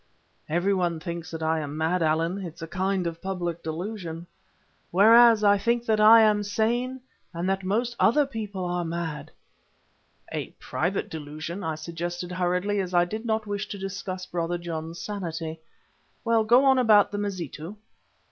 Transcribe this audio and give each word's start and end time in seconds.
Everyone 0.49 0.99
thinks 0.99 1.29
that 1.29 1.43
I 1.43 1.59
am 1.59 1.77
mad, 1.77 2.01
Allan; 2.01 2.39
it 2.43 2.55
is 2.55 2.61
a 2.63 2.67
kind 2.67 3.05
of 3.05 3.21
public 3.21 3.61
delusion, 3.61 4.25
whereas 4.89 5.43
I 5.43 5.59
think 5.59 5.85
that 5.85 5.99
I 5.99 6.23
am 6.23 6.41
sane 6.41 7.01
and 7.35 7.47
that 7.47 7.61
most 7.63 7.95
other 7.99 8.25
people 8.25 8.65
are 8.65 8.83
mad." 8.83 9.29
"A 10.31 10.49
private 10.57 11.07
delusion," 11.07 11.63
I 11.63 11.75
suggested 11.75 12.31
hurriedly, 12.31 12.79
as 12.79 12.95
I 12.95 13.05
did 13.05 13.27
not 13.27 13.45
wish 13.45 13.67
to 13.67 13.77
discuss 13.77 14.25
Brother 14.25 14.57
John's 14.57 14.99
sanity. 14.99 15.59
"Well, 16.25 16.45
go 16.45 16.65
on 16.65 16.79
about 16.79 17.11
the 17.11 17.19
Mazitu." 17.19 17.75